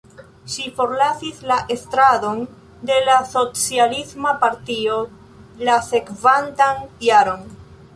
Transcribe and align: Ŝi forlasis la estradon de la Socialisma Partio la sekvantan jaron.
Ŝi 0.51 0.63
forlasis 0.77 1.41
la 1.51 1.57
estradon 1.75 2.41
de 2.91 2.97
la 3.11 3.19
Socialisma 3.35 4.35
Partio 4.47 5.01
la 5.71 5.81
sekvantan 5.95 6.87
jaron. 7.11 7.51